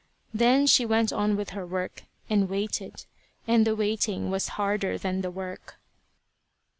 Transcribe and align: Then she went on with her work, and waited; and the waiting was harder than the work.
Then 0.33 0.65
she 0.65 0.83
went 0.83 1.13
on 1.13 1.35
with 1.35 1.51
her 1.51 1.63
work, 1.63 2.05
and 2.27 2.49
waited; 2.49 3.05
and 3.47 3.67
the 3.67 3.75
waiting 3.75 4.31
was 4.31 4.47
harder 4.57 4.97
than 4.97 5.21
the 5.21 5.29
work. 5.29 5.75